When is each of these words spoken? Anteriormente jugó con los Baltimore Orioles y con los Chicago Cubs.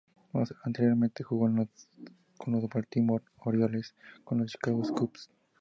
Anteriormente 0.65 1.23
jugó 1.23 1.47
con 2.39 2.53
los 2.53 2.67
Baltimore 2.67 3.23
Orioles 3.37 3.93
y 4.17 4.23
con 4.23 4.39
los 4.39 4.51
Chicago 4.51 4.81
Cubs. 4.81 5.29